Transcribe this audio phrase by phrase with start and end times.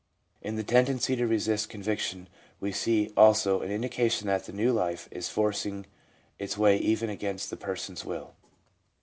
[0.41, 2.27] In the tendency to resist conviction
[2.59, 5.85] we see, also, an indication that the new life is forcing
[6.39, 8.33] its way even against the person's will.